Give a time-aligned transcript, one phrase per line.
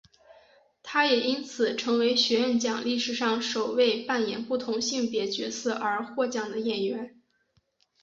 [0.81, 7.21] 她也因此成为学院奖历史上首位扮演不同性别角色而获奖的演员。